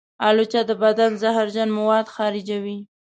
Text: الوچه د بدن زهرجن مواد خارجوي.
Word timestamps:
الوچه 0.27 0.61
د 0.69 0.71
بدن 0.83 1.11
زهرجن 1.21 1.69
مواد 1.77 2.07
خارجوي. 2.15 2.77